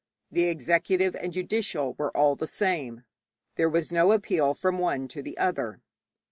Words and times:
The 0.31 0.45
executive 0.45 1.15
and 1.15 1.31
judicial 1.31 1.93
were 1.93 2.09
all 2.17 2.35
the 2.35 2.47
same: 2.47 3.03
there 3.55 3.69
was 3.69 3.91
no 3.91 4.13
appeal 4.13 4.55
from 4.55 4.79
one 4.79 5.07
to 5.09 5.21
the 5.21 5.37
other. 5.37 5.79